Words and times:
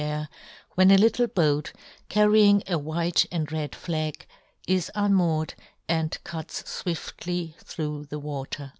89 0.01 0.09
air, 0.13 0.29
when 0.73 0.89
a 0.89 0.97
little 0.97 1.27
boat, 1.27 1.73
carrying 2.09 2.63
a 2.67 2.75
white 2.79 3.27
and 3.31 3.51
red 3.51 3.75
flag, 3.75 4.25
is 4.67 4.89
unmoored 4.95 5.53
and 5.87 6.17
cuts 6.23 6.63
fwiftly 6.63 7.55
through 7.57 8.05
the 8.09 8.17
water. 8.17 8.69